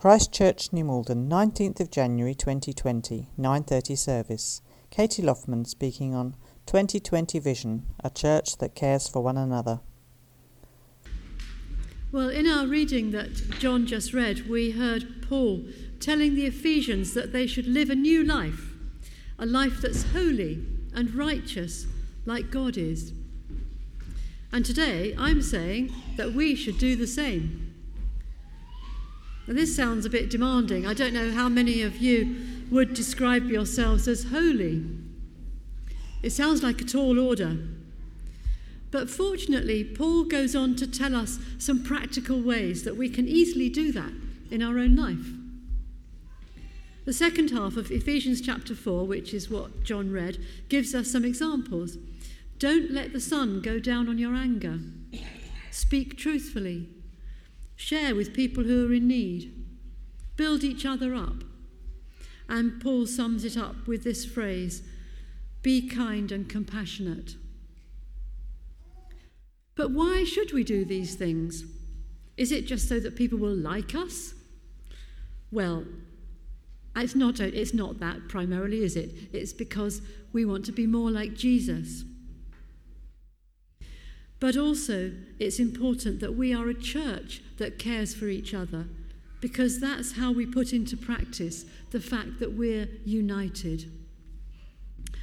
[0.00, 4.62] Christ Church, New Malden, 19th of January 2020, 9:30 service.
[4.88, 9.80] Katie Loffman speaking on 2020 Vision, a church that cares for one another.
[12.10, 15.66] Well, in our reading that John just read, we heard Paul
[15.98, 18.72] telling the Ephesians that they should live a new life,
[19.38, 20.64] a life that's holy
[20.94, 21.86] and righteous
[22.24, 23.12] like God is.
[24.50, 27.69] And today I'm saying that we should do the same.
[29.50, 30.86] This sounds a bit demanding.
[30.86, 32.36] I don't know how many of you
[32.70, 34.84] would describe yourselves as holy.
[36.22, 37.58] It sounds like a tall order.
[38.92, 43.68] But fortunately, Paul goes on to tell us some practical ways that we can easily
[43.68, 44.12] do that
[44.52, 45.26] in our own life.
[47.04, 50.38] The second half of Ephesians chapter 4, which is what John read,
[50.68, 51.98] gives us some examples.
[52.60, 54.78] Don't let the sun go down on your anger.
[55.72, 56.86] Speak truthfully.
[57.80, 59.54] Share with people who are in need.
[60.36, 61.42] Build each other up.
[62.46, 64.82] And Paul sums it up with this phrase
[65.62, 67.36] be kind and compassionate.
[69.76, 71.64] But why should we do these things?
[72.36, 74.34] Is it just so that people will like us?
[75.50, 75.86] Well,
[76.94, 79.10] it's not, it's not that primarily, is it?
[79.32, 80.02] It's because
[80.34, 82.04] we want to be more like Jesus.
[84.40, 88.86] But also, it's important that we are a church that cares for each other
[89.40, 93.90] because that's how we put into practice the fact that we're united.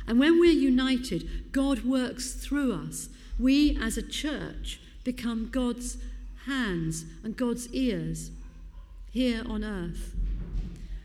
[0.07, 3.09] And when we're united, God works through us.
[3.39, 5.97] We as a church become God's
[6.45, 8.31] hands and God's ears
[9.11, 10.15] here on earth.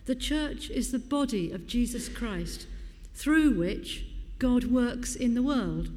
[0.07, 2.67] The church is the body of Jesus Christ
[3.15, 4.05] through which
[4.39, 5.91] God works in the world.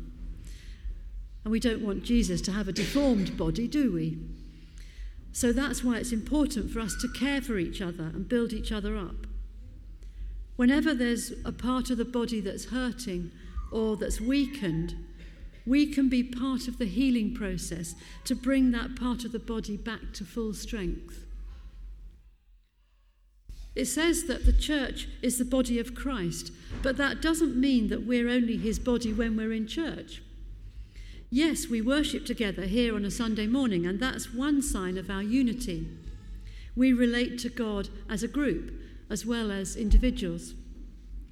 [1.45, 4.17] And we don't want Jesus to have a deformed body, do we?
[5.31, 8.71] So that's why it's important for us to care for each other and build each
[8.71, 9.27] other up.
[10.55, 13.31] Whenever there's a part of the body that's hurting
[13.71, 14.95] or that's weakened,
[15.67, 19.77] we can be part of the healing process to bring that part of the body
[19.77, 21.25] back to full strength.
[23.75, 26.51] It says that the church is the body of Christ,
[26.81, 30.21] but that doesn't mean that we're only his body when we're in church.
[31.35, 35.21] Yes, we worship together here on a Sunday morning, and that's one sign of our
[35.21, 35.85] unity.
[36.77, 38.71] We relate to God as a group
[39.09, 40.53] as well as individuals.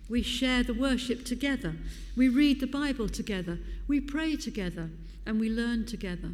[0.09, 1.77] We share the worship together.
[2.17, 3.59] We read the Bible together.
[3.87, 4.89] We pray together
[5.25, 6.33] and we learn together.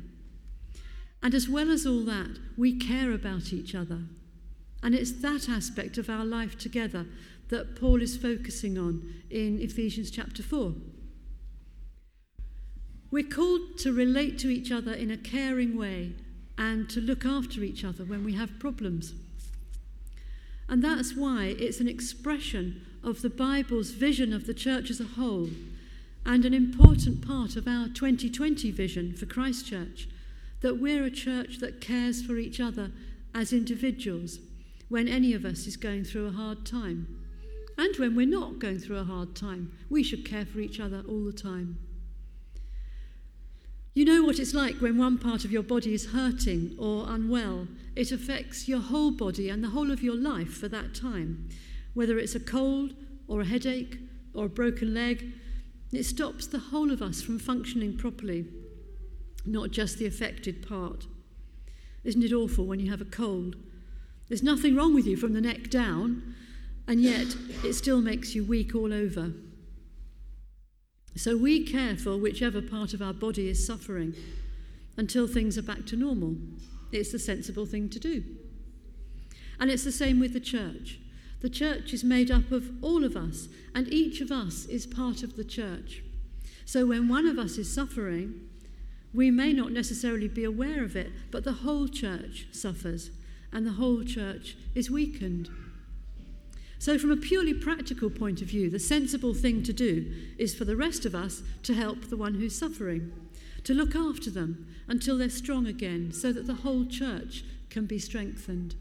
[1.21, 3.99] And as well as all that, we care about each other.
[4.81, 7.05] And it's that aspect of our life together
[7.49, 10.73] that Paul is focusing on in Ephesians chapter 4.
[13.11, 16.13] We're called to relate to each other in a caring way
[16.57, 19.13] and to look after each other when we have problems.
[20.67, 25.15] And that's why it's an expression of the Bible's vision of the church as a
[25.15, 25.49] whole
[26.25, 30.07] and an important part of our 2020 vision for Christchurch
[30.61, 32.91] that we're a church that cares for each other
[33.33, 34.39] as individuals
[34.89, 37.07] when any of us is going through a hard time.
[37.77, 41.03] And when we're not going through a hard time, we should care for each other
[41.07, 41.77] all the time.
[43.99, 47.67] You know what it's like when one part of your body is hurting or unwell.
[47.97, 51.49] It affects your whole body and the whole of your life for that time.
[51.95, 52.93] Whether it's a cold
[53.27, 53.97] or a headache
[54.33, 55.33] or a broken leg,
[55.91, 58.45] it stops the whole of us from functioning properly,
[59.45, 61.05] not just the affected part.
[62.05, 63.57] Isn't it awful when you have a cold?
[64.29, 66.35] There's nothing wrong with you from the neck down,
[66.87, 67.35] and yet
[67.65, 69.33] it still makes you weak all over.
[71.19, 74.15] So we care for whichever part of our body is suffering
[74.95, 76.37] until things are back to normal.
[76.93, 78.23] It's the sensible thing to do.
[79.59, 80.97] And it's the same with the church.
[81.41, 85.21] The church is made up of all of us, and each of us is part
[85.21, 86.03] of the church.
[86.63, 88.47] So when one of us is suffering,
[89.13, 93.11] we may not necessarily be aware of it, but the whole church suffers,
[93.51, 95.49] and the whole church is weakened.
[96.79, 100.63] So, from a purely practical point of view, the sensible thing to do is for
[100.63, 103.11] the rest of us to help the one who's suffering,
[103.65, 107.99] to look after them until they're strong again, so that the whole church can be
[107.99, 108.75] strengthened.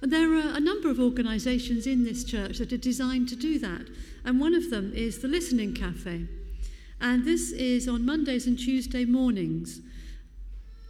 [0.00, 3.58] And there are a number of organisations in this church that are designed to do
[3.58, 3.88] that,
[4.24, 6.28] and one of them is the Listening Cafe.
[7.00, 9.80] And this is on Mondays and Tuesday mornings.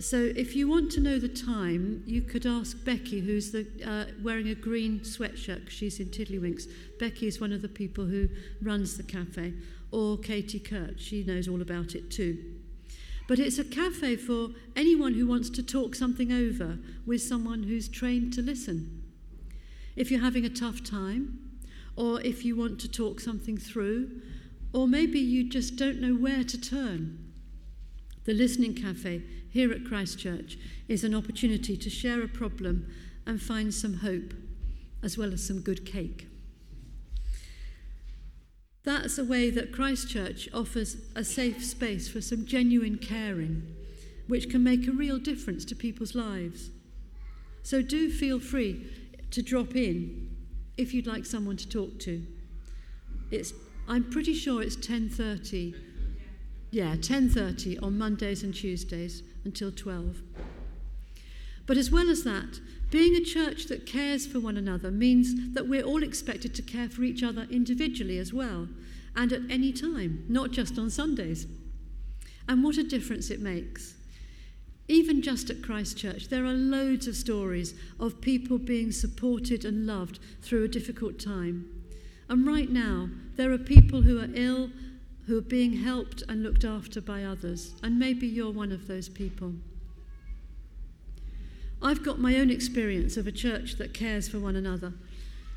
[0.00, 4.06] So, if you want to know the time, you could ask Becky, who's the, uh,
[4.22, 5.70] wearing a green sweatshirt.
[5.70, 6.64] She's in Tiddlywinks.
[6.98, 8.28] Becky is one of the people who
[8.60, 9.54] runs the cafe,
[9.92, 10.98] or Katie Kurt.
[10.98, 12.36] She knows all about it too.
[13.28, 17.88] But it's a cafe for anyone who wants to talk something over with someone who's
[17.88, 19.02] trained to listen.
[19.96, 21.38] If you're having a tough time,
[21.96, 24.20] or if you want to talk something through,
[24.72, 27.23] or maybe you just don't know where to turn.
[28.24, 30.56] The Listening Cafe here at Christchurch
[30.88, 32.90] is an opportunity to share a problem
[33.26, 34.32] and find some hope,
[35.02, 36.26] as well as some good cake.
[38.82, 43.62] That's a way that Christchurch offers a safe space for some genuine caring,
[44.26, 46.70] which can make a real difference to people's lives.
[47.62, 48.86] So do feel free
[49.30, 50.34] to drop in
[50.76, 52.22] if you'd like someone to talk to.
[53.30, 53.52] It's,
[53.86, 55.74] I'm pretty sure it's 10.30.
[56.74, 60.22] Yeah, 10.30 on Mondays and Tuesdays until 12.
[61.66, 62.58] But as well as that,
[62.90, 66.88] being a church that cares for one another means that we're all expected to care
[66.88, 68.66] for each other individually as well,
[69.14, 71.46] and at any time, not just on Sundays.
[72.48, 73.94] And what a difference it makes.
[74.88, 80.18] Even just at Christchurch, there are loads of stories of people being supported and loved
[80.42, 81.70] through a difficult time.
[82.28, 84.70] And right now, there are people who are ill,
[85.26, 87.74] who are being helped and looked after by others.
[87.82, 89.54] And maybe you're one of those people.
[91.82, 94.92] I've got my own experience of a church that cares for one another.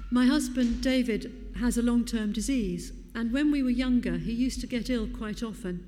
[0.10, 4.62] My husband, David, has a long term disease, and when we were younger, he used
[4.62, 5.88] to get ill quite often.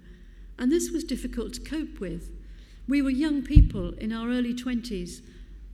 [0.58, 2.30] And this was difficult to cope with.
[2.88, 5.22] We were young people in our early 20s,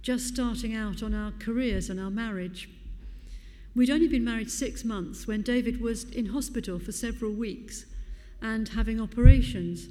[0.01, 2.69] just starting out on our careers and our marriage.
[3.75, 7.85] We'd only been married six months when David was in hospital for several weeks
[8.45, 9.88] and having operations.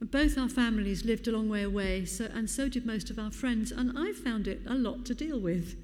[0.00, 3.30] Both our families lived a long way away, so, and so did most of our
[3.30, 5.76] friends, and I found it a lot to deal with.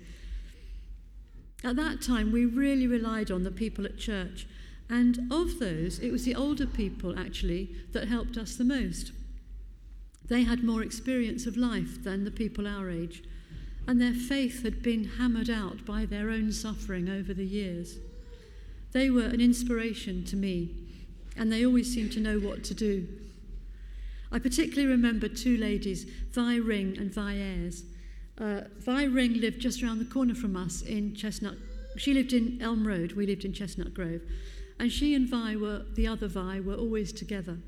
[1.63, 4.47] At that time, we really relied on the people at church,
[4.89, 9.13] and of those, it was the older people actually that helped us the most.
[10.29, 13.23] They had more experience of life than the people our age,
[13.87, 17.99] and their faith had been hammered out by their own suffering over the years.
[18.93, 20.86] They were an inspiration to me,
[21.37, 23.07] and they always seemed to know what to do.
[24.33, 27.85] I particularly remember two ladies, Vi Ring and Vi Ayres.
[28.39, 31.57] Uh, Vi Ring lived just around the corner from us in Chestnut.
[31.97, 34.21] She lived in Elm Road, we lived in Chestnut Grove.
[34.79, 37.59] And she and Vi were, the other Vi, were always together.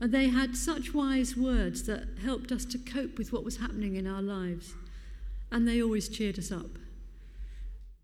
[0.00, 3.96] And they had such wise words that helped us to cope with what was happening
[3.96, 4.74] in our lives.
[5.50, 6.70] And they always cheered us up.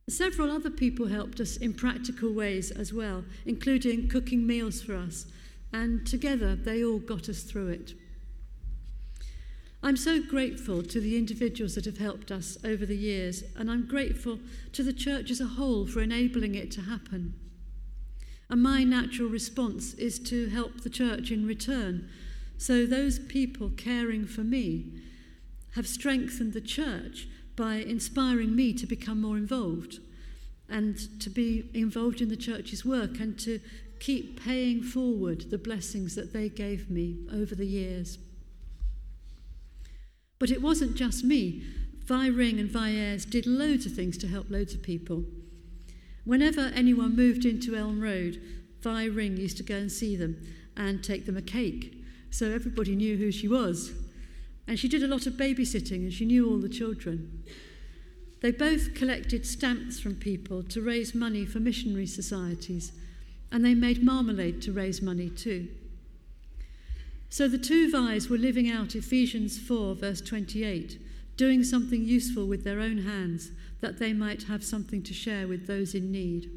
[0.09, 5.27] Several other people helped us in practical ways as well, including cooking meals for us
[5.75, 7.95] and together they all got us through it.
[9.83, 13.87] I'm so grateful to the individuals that have helped us over the years, and I'm
[13.87, 14.39] grateful
[14.73, 17.35] to the church as a whole for enabling it to happen.
[18.49, 22.09] And my natural response is to help the church in return.
[22.57, 24.87] So those people caring for me
[25.75, 29.99] have strengthened the church by inspiring me to become more involved
[30.69, 33.61] and to be involved in the church's work and to
[34.01, 38.19] keep paying forward the blessings that they gave me over the years.
[40.39, 41.63] But it wasn't just me.
[42.05, 45.25] Vi Ring and Vi Ayres did loads of things to help loads of people.
[46.25, 48.41] Whenever anyone moved into Elm Road,
[48.81, 50.37] Vi Ring used to go and see them
[50.77, 51.95] and take them a cake.
[52.31, 53.93] So everybody knew who she was.
[54.67, 57.43] And she did a lot of babysitting and she knew all the children.
[58.41, 62.93] They both collected stamps from people to raise money for missionary societies
[63.51, 65.69] and they made marmalade to raise money too.
[67.29, 71.01] So the two Vi's were living out Ephesians 4, verse 28,
[71.37, 75.67] doing something useful with their own hands that they might have something to share with
[75.67, 76.51] those in need.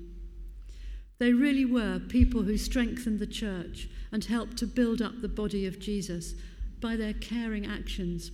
[1.20, 5.66] They really were people who strengthened the church and helped to build up the body
[5.66, 6.36] of Jesus
[6.80, 8.32] by their caring actions.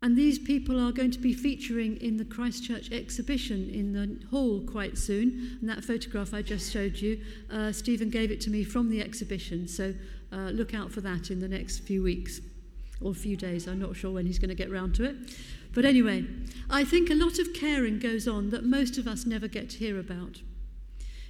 [0.00, 4.60] And these people are going to be featuring in the Christchurch exhibition in the hall
[4.60, 5.58] quite soon.
[5.60, 7.20] And that photograph I just showed you,
[7.50, 9.66] uh, Stephen gave it to me from the exhibition.
[9.66, 9.94] So
[10.32, 12.40] uh, look out for that in the next few weeks
[13.00, 13.66] or few days.
[13.66, 15.16] I'm not sure when he's going to get round to it.
[15.74, 16.24] But anyway,
[16.70, 19.78] I think a lot of caring goes on that most of us never get to
[19.78, 20.42] hear about.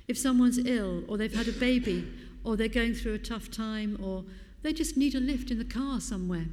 [0.06, 2.06] If someone's ill, or they've had a baby,
[2.44, 4.24] or they're going through a tough time, or
[4.62, 6.46] they just need a lift in the car somewhere,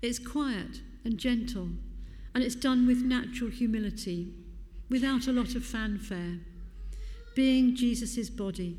[0.00, 1.68] it's quiet and gentle,
[2.34, 4.32] and it's done with natural humility,
[4.88, 6.38] without a lot of fanfare,
[7.34, 8.78] being Jesus' body,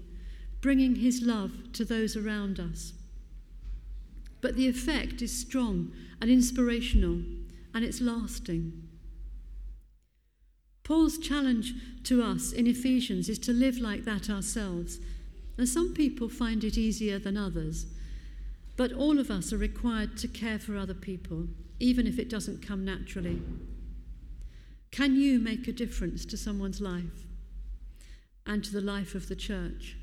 [0.61, 2.93] bringing his love to those around us.
[4.41, 7.21] But the effect is strong and inspirational,
[7.73, 8.83] and it's lasting.
[10.83, 14.99] Paul's challenge to us in Ephesians is to live like that ourselves.
[15.57, 17.85] And some people find it easier than others.
[18.75, 21.47] But all of us are required to care for other people,
[21.79, 23.41] even if it doesn't come naturally.
[24.91, 27.27] Can you make a difference to someone's life
[28.45, 29.97] and to the life of the church?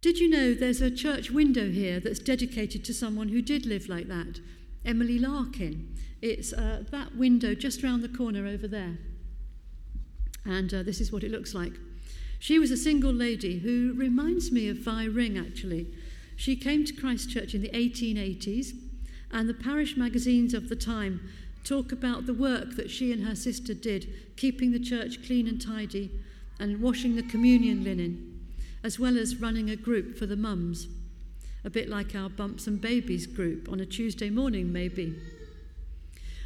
[0.00, 3.88] Did you know there's a church window here that's dedicated to someone who did live
[3.88, 4.40] like that?
[4.84, 5.94] Emily Larkin.
[6.22, 8.98] It's uh, that window just round the corner over there.
[10.44, 11.72] And uh, this is what it looks like.
[12.38, 15.86] She was a single lady who reminds me of Vi Ring, actually.
[16.36, 18.72] She came to Christchurch in the 1880s,
[19.32, 21.20] and the parish magazines of the time
[21.64, 25.60] talk about the work that she and her sister did, keeping the church clean and
[25.60, 26.10] tidy
[26.60, 28.40] and washing the communion linen,
[28.82, 30.86] as well as running a group for the mums,
[31.64, 35.18] a bit like our Bumps and Babies group on a Tuesday morning, maybe.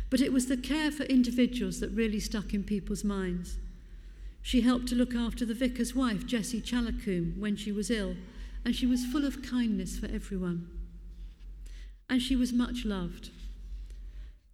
[0.09, 3.59] But it was the care for individuals that really stuck in people's minds.
[4.43, 8.17] She helped to look after the vicar's wife, Jessie Chalacoombe, when she was ill,
[8.65, 10.69] and she was full of kindness for everyone.
[12.09, 13.31] And she was much loved.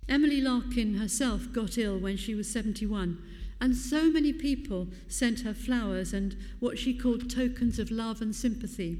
[0.08, 3.18] Emily Larkin herself got ill when she was 71,
[3.60, 8.34] and so many people sent her flowers and what she called tokens of love and
[8.34, 8.98] sympathy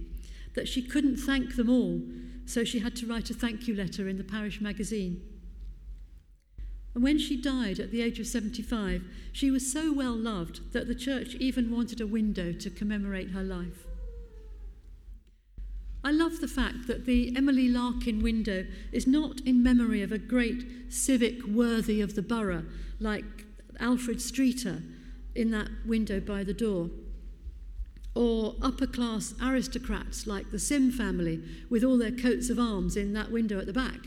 [0.55, 2.00] that she couldn't thank them all,
[2.47, 5.23] so she had to write a thank you letter in the parish magazine.
[6.96, 10.88] And when she died at the age of 75, she was so well loved that
[10.88, 13.86] the church even wanted a window to commemorate her life.
[16.02, 20.16] I love the fact that the Emily Larkin window is not in memory of a
[20.16, 22.64] great civic worthy of the borough
[22.98, 23.44] like
[23.78, 24.80] Alfred Streeter
[25.34, 26.88] in that window by the door,
[28.14, 33.12] or upper class aristocrats like the Sim family with all their coats of arms in
[33.12, 33.98] that window at the back.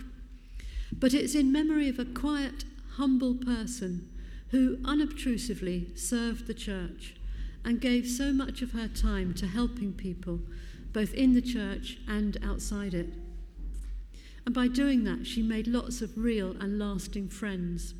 [0.91, 2.63] But it's in memory of a quiet,
[2.99, 4.09] humble person
[4.49, 7.15] who unobtrusively served the church
[7.63, 10.41] and gave so much of her time to helping people
[10.91, 13.13] both in the church and outside it.
[14.45, 17.93] And by doing that, she made lots of real and lasting friends.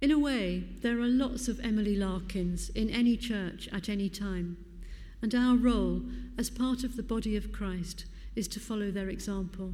[0.00, 4.58] In a way, there are lots of Emily Larkins in any church at any time,
[5.20, 6.02] and our role
[6.38, 8.04] as part of the body of Christ
[8.36, 9.72] is to follow their example.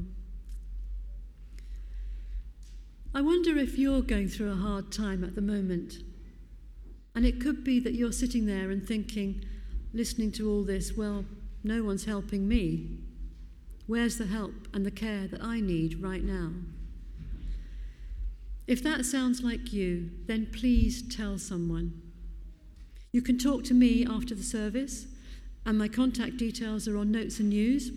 [3.15, 5.99] I wonder if you're going through a hard time at the moment.
[7.15, 9.41] And it could be that you're sitting there and thinking,
[9.93, 11.23] listening to all this, well,
[11.63, 12.97] no one's helping me.
[13.87, 16.51] Where's the help and the care that I need right now?
[18.67, 22.01] If that sounds like you, then please tell someone.
[23.13, 25.05] You can talk to me after the service,
[25.65, 27.91] and my contact details are on Notes and News.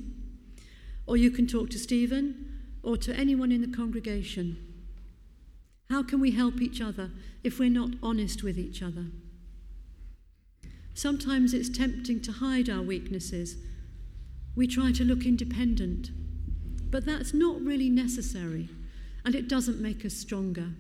[1.08, 4.67] Or you can talk to Stephen or to anyone in the congregation.
[5.90, 7.10] How can we help each other
[7.42, 9.06] if we're not honest with each other?
[10.94, 13.56] Sometimes it's tempting to hide our weaknesses.
[14.54, 16.10] We try to look independent,
[16.90, 18.68] but that's not really necessary
[19.24, 20.70] and it doesn't make us stronger.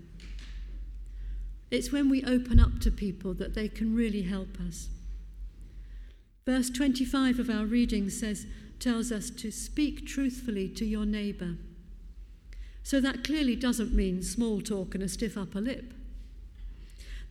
[1.70, 4.88] It's when we open up to people that they can really help us.
[6.46, 8.46] Verse 25 of our reading says,
[8.80, 11.56] tells us to speak truthfully to your neighbour.
[12.88, 15.92] So that clearly doesn't mean small talk and a stiff upper lip.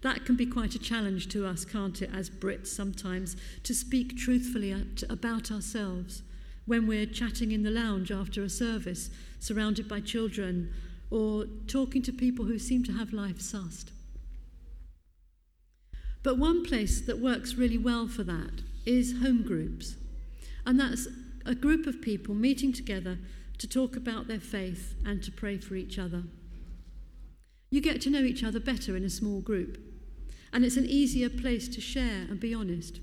[0.01, 4.15] That can be quite a challenge to us, can't it, as Brits sometimes, to speak
[4.15, 4.71] truthfully
[5.09, 6.21] about ourselves
[6.67, 9.09] when we're chatting in the lounge after a service,
[9.39, 10.71] surrounded by children,
[11.09, 13.89] or talking to people who seem to have life sussed.
[16.21, 19.95] But one place that works really well for that is home groups.
[20.67, 21.07] And that's
[21.47, 23.17] a group of people meeting together
[23.57, 26.23] to talk about their faith and to pray for each other.
[27.69, 29.77] You get to know each other better in a small group,
[30.53, 32.99] and it's an easier place to share and be honest.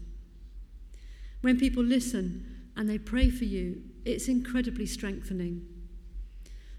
[1.43, 5.67] When people listen and they pray for you, it's incredibly strengthening.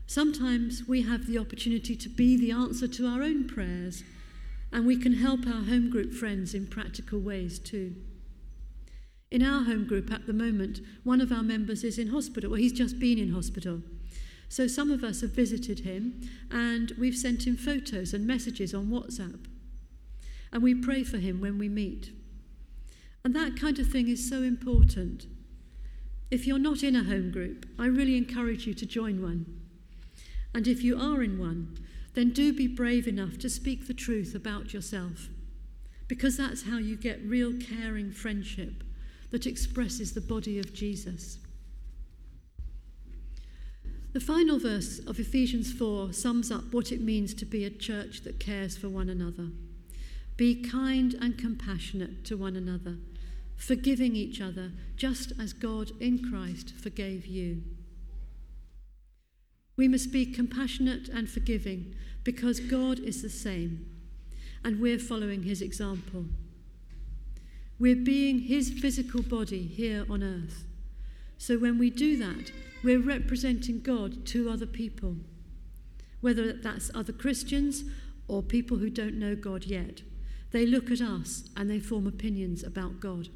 [0.07, 4.03] Sometimes we have the opportunity to be the answer to our own prayers,
[4.71, 7.95] and we can help our home group friends in practical ways too.
[9.31, 12.59] In our home group at the moment, one of our members is in hospital, well,
[12.59, 13.81] he's just been in hospital.
[14.47, 18.87] So some of us have visited him and we've sent him photos and messages on
[18.87, 19.45] WhatsApp.
[20.51, 22.11] And we pray for him when we meet.
[23.23, 25.25] And that kind of thing is so important.
[26.29, 29.45] If you're not in a home group, I really encourage you to join one.
[30.53, 31.77] And if you are in one,
[32.13, 35.27] then do be brave enough to speak the truth about yourself,
[36.07, 38.84] because that's how you get real caring friendship
[39.31, 41.37] that expresses the body of Jesus.
[44.13, 48.21] The final verse of Ephesians 4 sums up what it means to be a church
[48.21, 49.49] that cares for one another.
[50.37, 52.95] Be kind and compassionate to one another,
[53.57, 57.63] forgiving each other just as God in Christ forgave you.
[59.75, 63.85] We must be compassionate and forgiving because God is the same
[64.63, 66.25] and we're following his example.
[67.77, 70.63] We're being his physical body here on earth.
[71.37, 72.51] So when we do that,
[72.83, 75.17] we're representing God to other people,
[76.21, 77.83] whether that's other Christians
[78.27, 80.01] or people who don't know God yet.
[80.51, 83.27] They look at us and they form opinions about God.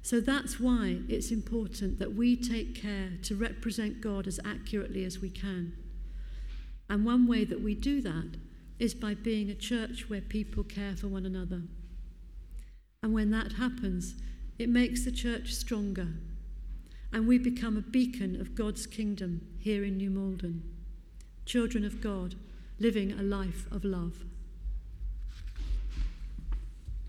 [0.00, 5.18] So that's why it's important that we take care to represent God as accurately as
[5.18, 5.74] we can.
[6.88, 8.38] And one way that we do that
[8.78, 11.62] is by being a church where people care for one another.
[13.02, 14.14] And when that happens,
[14.58, 16.08] it makes the church stronger
[17.12, 20.62] and we become a beacon of God's kingdom here in New Malden.
[21.46, 22.34] Children of God,
[22.78, 24.24] living a life of love.